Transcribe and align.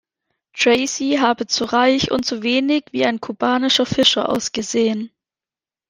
Tracy 0.53 1.17
habe 1.19 1.45
zu 1.45 1.63
reich 1.63 2.09
und 2.09 2.25
zu 2.25 2.41
wenig 2.41 2.85
wie 2.89 3.05
ein 3.05 3.21
kubanischer 3.21 3.85
Fischer 3.85 4.29
ausgesehen. 4.29 5.11